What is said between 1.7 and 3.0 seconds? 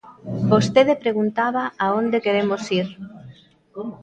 a onde queremos ir.